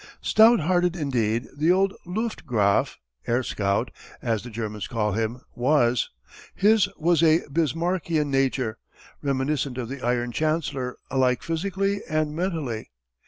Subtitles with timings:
[0.19, 6.09] Stout hearted indeed the old Luftgraaf "Air Scout" as the Germans call him, was.
[6.55, 8.79] His was a Bismarckian nature,
[9.21, 12.89] reminiscent of the Iron Chancellor alike physically and mentally.